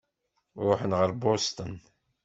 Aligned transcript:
Ṛuḥen 0.65 0.91
ɣer 0.99 1.11
Boston. 1.21 1.73